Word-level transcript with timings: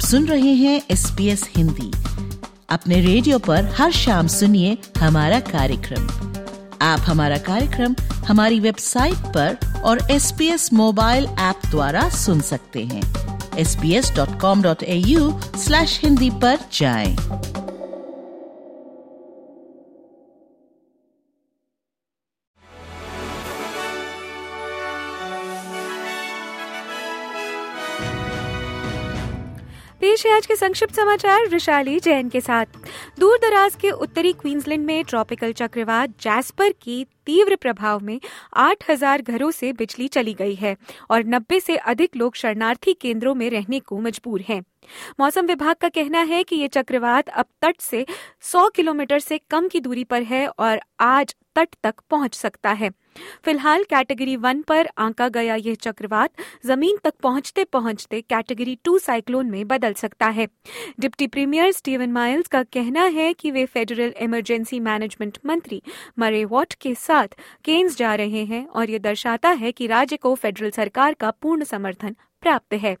सुन 0.00 0.26
रहे 0.26 0.52
हैं 0.54 0.82
S 0.90 1.10
B 1.16 1.26
S 1.28 1.42
Hindi. 1.56 1.90
अपने 2.70 3.00
रेडियो 3.00 3.38
पर 3.38 3.64
हर 3.78 3.92
शाम 3.92 4.26
सुनिए 4.26 4.78
हमारा 4.98 5.40
कार्यक्रम। 5.40 6.06
आप 6.82 7.00
हमारा 7.00 7.38
कार्यक्रम 7.38 7.94
हमारी 8.28 8.60
वेबसाइट 8.60 9.16
पर 9.36 9.82
और 9.84 10.10
S 10.10 10.32
B 10.38 10.46
S 10.46 10.72
mobile 10.72 11.24
app 11.24 11.66
द्वारा 11.70 12.08
सुन 12.08 12.40
सकते 12.40 12.84
हैं। 12.84 13.02
S 13.58 13.76
B 13.82 13.92
S 13.92 14.12
dot 14.16 14.40
com 14.40 14.62
dot 14.62 14.82
A 14.82 14.96
U 14.96 15.40
slash 15.56 16.00
Hindi 16.04 16.30
आरोप 16.30 16.60
जाएँ। 16.72 17.16
पेश 30.00 30.26
है 30.26 30.32
आज 30.32 30.46
के 30.46 30.54
संक्षिप्त 30.56 30.94
समाचार, 30.94 31.46
विशाली 31.48 31.98
जैन 32.00 32.28
के 32.28 32.40
साथ। 32.40 32.66
दूर 33.18 33.38
दराज 33.38 33.74
के 33.74 33.90
उत्तरी 33.90 34.32
क्वींसलैंड 34.32 34.84
में 34.86 35.04
ट्रॉपिकल 35.04 35.52
चक्रवात 35.52 36.10
जैस्पर 36.20 36.72
की 36.72 37.04
तीव्र 37.26 37.56
प्रभाव 37.56 38.00
में 38.00 38.20
8000 38.52 39.22
घरों 39.22 39.50
से 39.50 39.72
बिजली 39.72 40.08
चली 40.08 40.34
गई 40.34 40.54
है 40.54 40.76
और 41.10 41.24
90 41.24 41.60
से 41.60 41.76
अधिक 41.76 42.16
लोग 42.16 42.34
शरणार्थी 42.34 42.92
केंद्रों 42.92 43.34
में 43.34 43.50
रहने 43.50 43.80
को 43.80 43.98
मजबूर 43.98 44.44
हैं। 44.48 44.62
मौसम 45.20 45.46
विभाग 45.46 45.76
का 45.76 45.88
कहना 45.88 46.22
है 46.22 46.42
कि 46.44 46.56
ये 46.56 46.68
चक्रवात 46.68 47.28
अब 47.28 47.46
तट 47.62 47.80
से 47.80 48.06
100 48.42 48.68
किलोमीटर 48.70 49.18
से 49.18 49.40
कम 49.50 49.68
की 49.68 49.80
दूरी 49.80 50.04
पर 50.04 50.22
है 50.22 50.46
और 50.48 50.80
आज 51.00 51.34
तट 51.56 51.68
तक 51.82 51.94
पहुँच 52.10 52.34
सकता 52.34 52.70
है। 52.70 52.90
फ़िलहाल 53.44 53.84
कैटेगरी 53.84 54.36
वन 54.36 54.62
पर 54.62 54.88
आंका 54.98 55.28
गया 55.28 55.54
यह 55.54 55.74
चक्रवात 55.74 56.30
ज़मीन 56.66 56.98
तक 57.04 57.14
पहुँचते 57.22 57.64
पहुँचते 57.64 58.20
कैटेगरी 58.20 58.78
टू 58.84 58.98
साइक्लोन 58.98 59.50
में 59.50 59.66
बदल 59.68 59.92
सकता 59.92 60.28
है। 60.28 60.46
डिप्टी 61.00 61.26
प्रीमियर 61.26 61.72
स्टीवन 61.72 62.12
माइल्स 62.12 62.48
का 62.48 62.62
कहना 62.62 63.04
है 63.08 63.32
कि 63.32 63.50
वे 63.50 63.66
फेडरल 63.66 64.12
इमरजेंसी 64.20 64.80
मैनेजमेंट 64.80 65.38
मंत्री 65.46 65.82
मरे 66.18 66.44
वॉट 66.44 66.74
के 66.74 66.94
साथ 66.94 67.36
केन्स 67.64 67.96
जा 67.96 68.14
रहे 68.14 68.44
हैं 68.44 68.66
और 68.66 68.90
ये 68.90 68.98
दर्शाता 68.98 69.50
है 69.50 69.72
कि 69.72 69.86
राज्य 69.86 70.16
को 70.16 70.34
फेडरल 70.34 70.70
सरकार 70.70 71.14
का 71.14 71.30
पूर्ण 71.32 71.64
समर्थन 71.64 72.16
प्राप्त 72.42 72.74
है। 72.74 72.96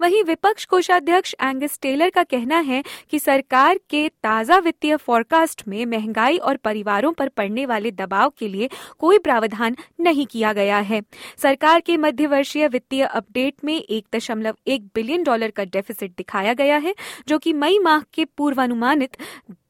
वहीं 0.00 0.22
विपक्ष 0.24 0.64
कोषाध्यक्ष 0.64 1.34
एंगस 1.42 1.78
टेलर 1.82 2.10
का 2.10 2.22
कहना 2.22 2.58
है 2.58 2.82
कि 3.10 3.18
सरकार 3.18 3.78
के 3.90 4.08
ताज़ा 4.08 4.58
वित्तीय 4.58 4.96
फोरकास्ट 4.96 5.62
में 5.68 5.84
महँगाई 5.86 6.38
और 6.38 6.56
परिवारों 6.56 7.12
पर 7.12 7.28
पड़ने 7.28 7.66
वाले 7.66 7.90
दबाव 7.90 8.32
के 8.38 8.48
लिए 8.48 8.68
कोई 8.98 9.18
प्रावधान 9.18 9.76
नहीं 10.00 10.26
किया 10.26 10.52
गया 10.52 10.78
है। 10.78 11.02
सरकार 11.42 11.80
के 11.80 11.96
मध्यवर्षीय 11.96 12.68
वित्तीय 12.68 13.04
अपडेट 13.04 13.64
में 13.64 13.74
एक 13.74 14.06
दशमलव 14.16 14.56
एक 14.66 14.86
बिलियन 14.94 15.22
डॉलर 15.22 15.50
का 15.50 15.64
डेफिसिट 15.64 16.12
दिखाया 16.16 16.52
गया 16.54 16.76
है, 16.76 16.94
जो 17.28 17.38
कि 17.38 17.52
मई 17.52 17.78
माह 17.78 18.00
के 18.14 18.24
पूर्वानुमानित 18.24 19.16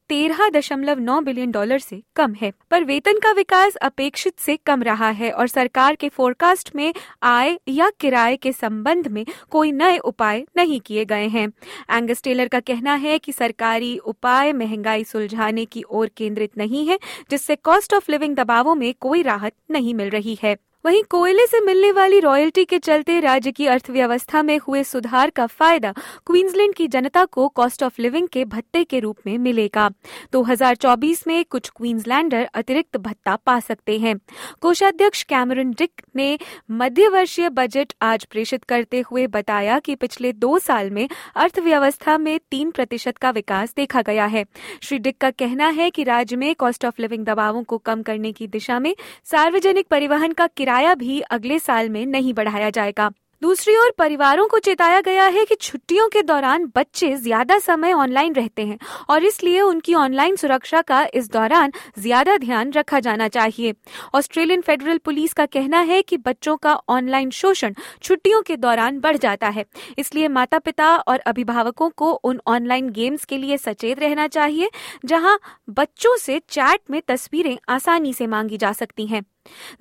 तेरह 0.09 0.49
दशमलव 0.49 0.99
नौ 0.99 1.21
बिलियन 1.21 1.51
डॉलर 1.51 1.79
से 1.79 2.01
कम 2.15 2.33
है। 2.33 2.51
पर 2.71 2.83
वेतन 2.83 3.19
का 3.19 3.31
विकास 3.31 3.75
अपेक्षित 3.75 4.39
से 4.39 4.57
कम 4.57 4.83
रहा 4.83 5.09
है 5.09 5.31
और 5.31 5.47
सरकार 5.47 5.95
के 5.95 6.09
फोरकास्ट 6.09 6.75
में 6.75 6.93
आय 7.23 7.57
या 7.67 7.89
किराए 7.99 8.35
के 8.35 8.51
संबंध 8.51 9.07
में 9.07 9.25
कोई 9.49 9.71
नए 9.71 9.97
उपाय 9.97 10.45
नहीं 10.57 10.79
किए 10.79 11.05
गए 11.05 11.27
हैं। 11.27 11.47
एंगस 11.91 12.23
टेलर 12.23 12.47
का 12.47 12.59
कहना 12.59 12.93
है 12.93 13.19
कि 13.19 13.31
सरकारी 13.31 13.97
उपाय 13.97 14.53
महँगाई 14.53 15.03
सुलझाने 15.03 15.65
की 15.65 15.83
ओर 15.89 16.11
केंद्रित 16.17 16.57
नहीं 16.57 16.87
है, 16.87 16.99
जिससे 17.31 17.55
कॉस्ट 17.55 17.93
ऑफ़ 17.93 18.11
लिविंग 18.11 18.35
दबावों 18.35 18.75
में 18.75 18.93
कोई 18.99 19.21
राहत 19.21 19.53
नहीं 19.71 19.93
मिल 19.93 20.09
रही 20.09 20.37
है। 20.43 20.57
वहीं 20.85 21.03
कोयले 21.03 21.45
से 21.47 21.59
मिलने 21.59 21.91
वाली 21.91 22.19
रॉयल्टी 22.19 22.65
के 22.65 22.77
चलते 22.79 23.19
राज्य 23.19 23.51
की 23.51 23.65
अर्थव्यवस्था 23.65 24.43
में 24.43 24.57
हुए 24.57 24.83
सुधार 24.83 25.29
का 25.29 25.45
फ़ायदा 25.47 25.93
क्वींसलैंड 26.25 26.73
की 26.75 26.87
जनता 26.87 27.25
को 27.25 27.47
कॉस्ट 27.47 27.83
ऑफ़ 27.83 28.01
लिविंग 28.01 28.27
के 28.27 28.45
भत्ते 28.45 28.83
के 28.83 28.99
रूप 28.99 29.17
में 29.25 29.37
मिलेगा। 29.37 29.89
2024 30.31 31.27
में 31.27 31.45
कुछ 31.45 31.69
क्वींसलैंडर 31.69 32.49
अतिरिक्त 32.53 32.97
भत्ता 32.97 33.35
पा 33.35 33.59
सकते 33.59 33.99
हैं। 33.99 34.15
कोषाध्यक्ष 34.61 35.23
कैमरन 35.23 35.71
डिक 35.71 36.01
ने 36.15 36.39
मध्यवर्षीय 36.71 37.49
बजट 37.49 37.93
आज 38.01 38.25
प्रेषित 38.25 38.63
करते 38.63 39.03
हुए 39.11 39.27
बताया 39.27 39.79
कि 39.79 39.95
पिछले 39.95 40.33
दो 40.33 40.59
साल 40.59 40.89
में 40.89 41.09
अर्थव्यवस्था 41.35 42.17
में 42.17 42.39
तीन 42.51 42.71
प्रतिशत 42.71 43.17
का 43.17 43.29
विकास 43.29 43.73
देखा 43.77 44.01
गया 44.01 44.25
है। 44.25 44.45
श्री 44.81 44.99
डिक 44.99 45.17
का 45.17 45.29
कहना 45.29 45.69
है 45.69 45.89
कि 45.89 46.03
राज्य 46.03 46.35
में 46.35 46.55
कॉस्ट 46.55 46.85
ऑफ़ 46.85 47.01
लिविंग 47.01 47.25
दबावों 47.25 47.63
को 47.63 47.77
कम 47.77 48.01
करने 48.01 48.31
की 48.31 48.47
दिशा 48.47 48.79
में 48.79 48.95
सार्वजनिक 49.23 49.87
परिवहन 49.87 50.31
का 50.31 50.47
किराया 50.47 50.74
किराया 50.75 50.93
भी 50.95 51.19
अगले 51.21 51.57
साल 51.59 51.89
में 51.89 52.05
नहीं 52.05 52.33
बढ़ाया 52.33 52.69
जाएगा। 52.69 53.11
दूसरी 53.41 53.75
ओर 53.77 53.91
परिवारों 53.97 54.47
को 54.47 54.59
चेताया 54.59 54.99
गया 55.01 55.23
है 55.25 55.43
कि 55.45 55.55
छुट्टियों 55.55 56.07
के 56.09 56.21
दौरान 56.21 56.65
बच्चे 56.75 57.11
ज़्यादा 57.15 57.57
समय 57.59 57.93
ऑनलाइन 57.93 58.33
रहते 58.33 58.65
हैं 58.65 58.77
और 59.09 59.23
इसलिए 59.23 59.61
उनकी 59.61 59.93
ऑनलाइन 59.95 60.35
सुरक्षा 60.35 60.81
का 60.81 61.03
इस 61.13 61.29
दौरान 61.31 61.71
ज़्यादा 61.99 62.37
ध्यान 62.37 62.71
रखा 62.71 62.99
जाना 62.99 63.27
चाहिए। 63.27 63.73
ऑस्ट्रेलियन 64.15 64.61
फेडरल 64.61 64.97
पुलिस 64.97 65.33
का 65.33 65.45
कहना 65.47 65.79
है 65.81 66.01
कि 66.01 66.17
बच्चों 66.19 66.55
का 66.57 66.73
ऑनलाइन 66.89 67.29
शोषण 67.31 67.75
छुट्टियों 68.01 68.41
के 68.41 68.57
दौरान 68.57 68.99
बढ़ 68.99 69.17
जाता 69.17 69.49
है, 69.49 69.65
इसलिए 69.97 70.27
माता 70.29 70.59
पिता 70.59 70.95
और 70.97 71.19
अभिभावकों 71.27 71.89
को 71.91 72.11
उन 72.13 72.41
ऑनलाइन 72.47 72.89
गेम्स 72.89 73.25
के 73.25 73.37
लिए 73.37 73.57
सचेत 73.59 73.99
रहना 73.99 74.27
चाहिए, 74.29 74.69
जहाँ 75.05 75.39
बच्चों 75.71 76.17
से 76.17 76.39
चैट 76.49 76.81
में 76.91 77.01
तस्वीरें 77.07 77.57
आसानी 77.69 78.13
से 78.13 78.27
मांगी 78.27 78.57
जा 78.57 78.71
सकती 78.73 79.07
हैं। 79.07 79.23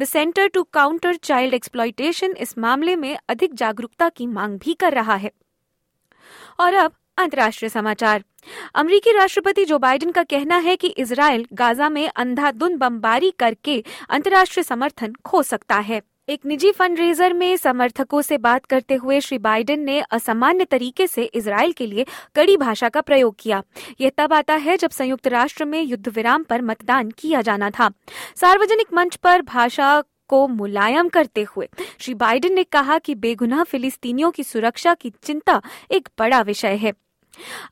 The 0.00 0.04
centre 0.04 0.46
to 0.46 0.62
counter 0.62 1.14
child 1.14 1.54
exploitation 1.54 2.32
इस 2.32 2.58
मामले 2.58 2.96
में 2.96 3.18
अधिक 3.28 3.54
जागरूकता 3.54 4.08
की 4.08 4.26
मांग 4.26 4.58
भी 4.58 4.74
कर 4.74 4.92
रहा 4.92 5.14
है। 5.14 5.30
और 6.60 6.74
अब 6.74 6.92
अंतर्राष्ट्रीय 7.18 7.68
समाचार। 7.68 8.24
अमरीकी 8.74 9.12
राष्ट्रपति 9.12 9.64
जो 9.64 9.78
बाइडेन 9.78 10.10
का 10.10 10.22
कहना 10.22 10.56
है 10.56 10.76
कि 10.76 10.88
इसराइल 10.88 11.46
गाजा 11.52 11.88
में 11.88 12.10
अंधाधुंध 12.16 12.78
बमबारी 12.78 13.30
करके 13.30 13.84
अंतर्राष्ट्रीय 14.08 14.64
समर्थन 14.64 15.12
खो 15.12 15.42
सकता 15.42 15.76
है। 15.76 16.02
एक 16.28 16.46
निजी 16.46 16.70
फंड 16.72 16.98
रेजर 16.98 17.32
में 17.32 17.56
समर्थकों 17.56 18.20
से 18.22 18.36
बात 18.38 18.66
करते 18.66 18.94
हुए 18.94 19.18
श्री 19.20 19.38
बाइडेन 19.38 19.80
ने 19.80 20.00
असामान्य 20.10 20.64
तरीके 20.64 21.06
से 21.06 21.24
इसराइल 21.24 21.72
के 21.72 21.86
लिए 21.86 22.06
कड़ी 22.36 22.56
भाषा 22.56 22.88
का 22.88 23.00
प्रयोग 23.00 23.36
किया। 23.40 23.62
यह 24.00 24.12
तब 24.16 24.32
आता 24.32 24.54
है 24.54 24.76
जब 24.76 24.90
संयुक्त 24.90 25.26
राष्ट्र 25.26 25.64
में 25.64 25.80
युद्ध 25.82 26.08
विराम 26.08 26.42
पर 26.42 26.62
मतदान 26.62 27.10
किया 27.10 27.42
जाना 27.42 27.70
था। 27.70 27.90
सार्वजनिक 28.36 28.94
मंच 28.94 29.16
पर 29.16 29.42
भाषा 29.42 30.02
को 30.28 30.46
मुलायम 30.48 31.08
करते 31.08 31.46
हुए 31.48 31.68
श्री 32.00 32.14
बाइडेन 32.14 32.54
ने 32.54 32.64
कहा 32.64 32.98
कि 32.98 33.14
बेगुनाह 33.14 33.62
फिलिस्तीनियों 33.62 34.30
की 34.30 34.44
सुरक्षा 34.44 34.94
की 34.94 35.12
चिंता 35.22 35.60
एक 35.90 36.08
बड़ा 36.18 36.40
विषय 36.42 36.76
है। 36.76 36.92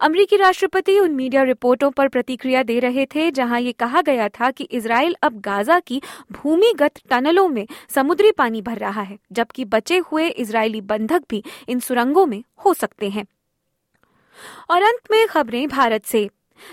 अमरीकी 0.01 0.37
राष्ट्रपति 0.37 0.99
उन 0.99 1.11
मीडिया 1.11 1.43
रिपोर्टों 1.43 1.91
पर 1.91 2.09
प्रतिक्रिया 2.09 2.63
दे 2.63 2.79
रहे 2.79 3.07
थे, 3.07 3.31
जहाँ 3.31 3.61
ये 3.61 3.73
कहा 3.73 4.03
गया 4.03 4.29
था 4.29 4.51
कि 4.51 4.65
इसराइल 4.65 5.17
अब 5.23 5.41
गाजा 5.41 5.79
की 5.81 6.01
भूमिगत 6.33 7.01
टनलों 7.11 7.49
में 7.49 7.67
समुद्री 7.95 8.33
पानी 8.33 8.63
भर 8.63 8.79
रहा 8.79 9.03
है, 9.03 9.19
जबकि 9.33 9.65
बचे 9.65 9.99
हुए 9.99 10.29
इसराइली 10.29 10.81
बंधक 10.81 11.25
भी 11.31 11.43
इन 11.69 11.81
सुरंगों 11.81 12.27
में 12.27 12.43
हो 12.65 12.75
सकते 12.75 13.09
हैं। 13.09 13.27
और 14.71 14.83
अंत 14.83 15.11
में 15.11 15.27
खबरें 15.27 15.69
भारत 15.69 16.05
से। 16.05 16.29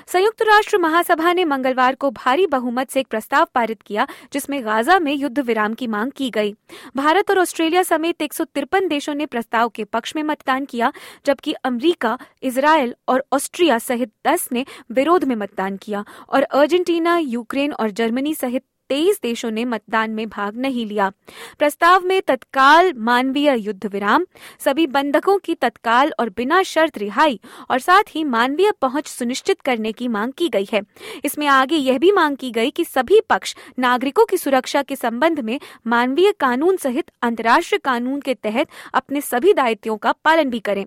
संयुक्त 0.07 0.41
राष्ट्र 0.41 0.77
महासभा 0.77 1.33
ने 1.33 1.45
मंगलवार 1.45 1.95
को 1.95 2.11
भारी 2.11 2.45
बहुमत 2.47 2.89
से 2.89 2.99
एक 2.99 3.07
प्रस्ताव 3.07 3.47
पारित 3.55 3.81
किया, 3.81 4.07
जिसमें 4.33 4.65
गाजा 4.65 4.99
में 4.99 5.13
युद्ध 5.13 5.39
विराम 5.39 5.73
की 5.73 5.87
मांग 5.87 6.11
की 6.11 6.29
गई। 6.29 6.55
भारत 6.95 7.31
और 7.31 7.39
ऑस्ट्रेलिया 7.39 7.83
समेत 7.83 8.21
एक 8.21 8.33
सौ 8.33 8.43
तिरपन 8.43 8.87
देशों 8.87 9.13
ने 9.13 9.25
प्रस्ताव 9.25 9.69
के 9.69 9.83
पक्ष 9.83 10.15
में 10.15 10.23
मतदान 10.23 10.65
किया, 10.65 10.91
जबकि 11.25 11.53
अमरीका 11.53 12.17
इसराइल 12.43 12.95
और 13.07 13.23
ऑस्ट्रिया 13.33 13.77
सहित 13.79 14.11
दस 14.27 14.49
ने 14.51 14.65
विरोध 14.91 15.23
में 15.23 15.35
मतदान 15.35 15.77
किया 15.77 16.03
और 16.29 16.43
अर्जेंटीना, 16.43 17.17
यूक्रेन 17.17 17.73
और 17.73 17.89
जर्मनी 17.91 18.33
सहित 18.33 18.63
तेईस 18.89 19.19
देशों 19.23 19.51
ने 19.51 19.65
मतदान 19.65 20.11
में 20.11 20.27
भाग 20.29 20.57
नहीं 20.57 20.85
लिया। 20.85 21.11
प्रस्ताव 21.59 22.05
में 22.05 22.21
तत्काल 22.21 22.93
मानवीय 22.97 23.55
युद्ध 23.57 23.85
विराम, 23.85 24.25
सभी 24.59 24.87
बंधकों 24.87 25.37
की 25.37 25.55
तत्काल 25.55 26.13
और 26.19 26.29
बिना 26.29 26.61
शर्त 26.63 26.97
रिहाई 26.97 27.39
और 27.71 27.79
साथ 27.79 28.03
ही 28.09 28.23
मानवीय 28.23 28.71
पहुँच 28.81 29.07
सुनिश्चित 29.07 29.61
करने 29.61 29.91
की 29.91 30.07
मांग 30.07 30.33
की 30.33 30.49
गई 30.49 30.67
है। 30.73 30.81
इसमें 31.25 31.47
आगे 31.47 31.75
यह 31.75 31.97
भी 31.97 32.11
मांग 32.11 32.37
की 32.37 32.51
गई 32.51 32.69
कि 32.69 32.85
सभी 32.85 33.21
पक्ष 33.21 33.55
नागरिकों 33.79 34.25
की 34.25 34.37
सुरक्षा 34.37 34.81
के 34.81 34.95
संबंध 34.95 35.39
में 35.39 35.59
मानवीय 35.87 36.31
कानून 36.31 36.77
सहित 36.77 37.11
अंतर्राष्ट्रीय 37.21 37.79
कानून 37.79 38.21
के 38.21 38.33
तहत 38.33 38.67
अपने 38.93 39.21
सभी 39.21 39.53
दायित्वों 39.53 39.97
का 39.97 40.11
पालन 40.11 40.49
भी 40.49 40.59
करें। 40.59 40.85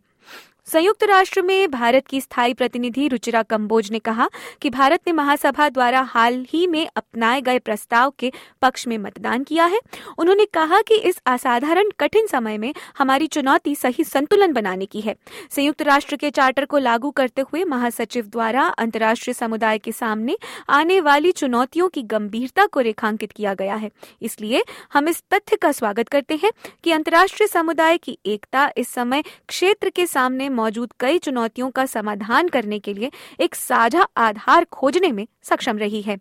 संयुक्त 0.66 1.04
राष्ट्र 1.04 1.42
में 1.42 1.70
भारत 1.70 2.06
की 2.06 2.20
स्थायी 2.20 2.54
प्रतिनिधि 2.54 3.06
रुचिरा 3.08 3.42
कंबोज 3.42 3.90
ने 3.90 3.98
कहा 3.98 4.28
कि 4.60 4.70
भारत 4.70 5.00
ने 5.06 5.12
महासभा 5.12 5.68
द्वारा 5.68 6.00
हाल 6.00 6.34
ही 6.48 6.66
में 6.66 6.86
अपनाए 6.96 7.40
गए 7.40 7.58
प्रस्ताव 7.58 8.12
के 8.18 8.30
पक्ष 8.62 8.86
में 8.86 8.96
मतदान 8.98 9.44
किया 9.44 9.64
है। 9.64 9.80
उन्होंने 10.18 10.44
कहा 10.44 10.80
कि 10.80 10.96
इस 10.96 11.18
असाधारण 11.26 11.90
कठिन 12.00 12.26
समय 12.26 12.58
में 12.58 12.72
हमारी 12.98 13.26
चुनौती 13.26 13.74
सही 13.74 14.04
संतुलन 14.04 14.52
बनाने 14.52 14.86
की 14.86 15.00
है। 15.00 15.14
संयुक्त 15.50 15.82
राष्ट्र 15.82 16.16
के 16.16 16.30
चार्टर 16.30 16.64
को 16.64 16.78
लागू 16.78 17.10
करते 17.10 17.42
हुए 17.42 17.64
महासचिव 17.64 18.26
द्वारा 18.26 18.66
अंतर्राष्ट्रीय 18.68 19.34
समुदाय 19.34 19.78
के 19.78 19.92
सामने 19.92 20.36
आने 20.68 21.00
वाली 21.00 21.32
चुनौतियों 21.32 21.88
की 21.88 22.02
गंभीरता 22.04 22.66
को 22.66 22.80
रेखांकित 22.80 23.32
किया 23.32 23.54
गया 23.54 23.74
है। 23.74 23.90
इसलिए 24.22 24.64
हम 24.92 25.08
इस 25.08 25.22
तथ्य 25.34 25.56
का 25.56 25.72
स्वागत 25.72 26.08
करते 26.08 26.40
हैं 26.44 26.52
कि 26.84 26.92
अंतर्राष्ट्रीय 26.92 27.48
समुदाय 27.48 27.98
की 27.98 28.18
एकता 28.26 28.70
इस 28.76 28.88
समय 28.88 29.22
क्षेत्र 29.48 29.90
के 29.90 30.06
सामने 30.06 30.50
मौजूद 30.52 30.92
कई 31.00 31.18
चुनौतियों 31.18 31.70
का 31.70 31.86
समाधान 31.86 32.48
करने 32.48 32.78
के 32.78 32.94
लिए 32.94 33.10
एक 33.40 33.54
साझा 33.54 34.06
आधार 34.16 34.64
खोजने 34.64 35.12
में 35.12 35.26
सक्षम 35.42 35.78
रही 35.78 36.02
है। 36.02 36.18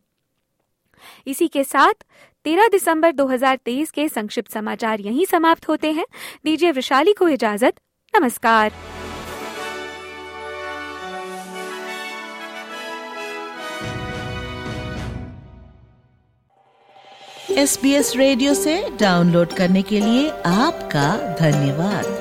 इसी 1.28 1.48
के 1.48 1.64
साथ 1.64 2.04
13 2.46 2.68
दिसंबर 2.68 3.12
2023 3.12 3.92
के 3.92 4.10
संक्षिप्त 4.10 4.52
समाचार 4.52 5.00
यहीं 5.00 5.26
समाप्त 5.26 5.68
होते 5.70 5.92
हैं। 5.92 6.06
दीजिए 6.46 6.72
वैशाली 6.72 7.14
को 7.14 7.28
इजाज़त। 7.28 7.80
नमस्कार। 8.14 8.72
एस 17.52 17.80
बी 17.82 17.92
एस 17.92 18.16
रेडियो 18.16 18.54
से 18.54 18.90
डाउनलोड 19.00 19.54
करने 19.54 19.82
के 19.82 20.00
लिए 20.00 20.30
आपका 20.30 21.36
धन्यवाद। 21.40 22.21